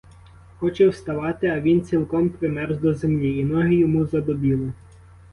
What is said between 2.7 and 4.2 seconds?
до землі і ноги йому